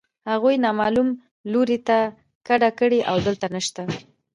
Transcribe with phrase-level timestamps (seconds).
[0.31, 1.09] هغوی نامعلوم
[1.51, 1.97] لوري ته
[2.47, 3.81] کډه کړې او دلته نشته